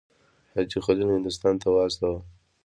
[0.53, 2.17] حاجي خلیل هندوستان ته واستوي.